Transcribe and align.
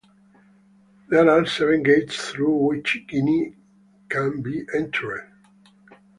There 1.09 1.29
are 1.29 1.45
seven 1.45 1.83
gates 1.83 2.31
through 2.31 2.55
which 2.57 3.03
Guinee 3.07 3.53
can 4.09 4.41
be 4.41 4.63
entered. 4.73 5.29